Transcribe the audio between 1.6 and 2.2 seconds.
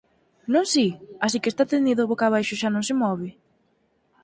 tendido